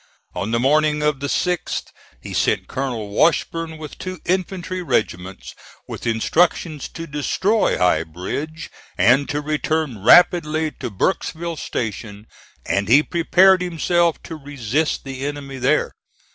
On 0.33 0.49
the 0.49 0.59
morning 0.59 1.03
of 1.03 1.19
the 1.19 1.27
6th 1.27 1.91
he 2.19 2.33
sent 2.33 2.67
Colonel 2.67 3.09
Washburn 3.09 3.77
with 3.77 3.99
two 3.99 4.19
infantry 4.25 4.81
regiments 4.81 5.53
with 5.87 6.07
instructions 6.07 6.87
to 6.89 7.05
destroy 7.05 7.77
High 7.77 8.03
Bridge 8.05 8.71
and 8.97 9.29
to 9.29 9.41
return 9.41 10.03
rapidly 10.03 10.71
to 10.79 10.89
Burkesville 10.89 11.57
Station; 11.59 12.25
and 12.65 12.87
he 12.87 13.03
prepared 13.03 13.61
himself 13.61 14.17
to 14.23 14.35
resist 14.35 15.03
the 15.03 15.23
enemy 15.23 15.59
there. 15.59 15.91